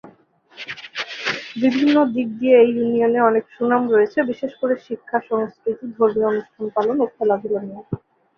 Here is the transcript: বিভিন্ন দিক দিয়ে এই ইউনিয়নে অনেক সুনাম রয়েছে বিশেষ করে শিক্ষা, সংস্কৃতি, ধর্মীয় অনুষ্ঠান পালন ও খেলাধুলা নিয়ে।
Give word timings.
বিভিন্ন 1.55 1.95
দিক 2.13 2.27
দিয়ে 2.39 2.55
এই 2.59 2.71
ইউনিয়নে 2.75 3.19
অনেক 3.21 3.43
সুনাম 3.55 3.83
রয়েছে 3.87 4.19
বিশেষ 4.31 4.51
করে 4.61 4.73
শিক্ষা, 4.87 5.17
সংস্কৃতি, 5.29 5.85
ধর্মীয় 5.97 6.29
অনুষ্ঠান 6.31 6.65
পালন 6.75 6.97
ও 7.01 7.15
খেলাধুলা 7.15 7.61
নিয়ে। 7.61 7.83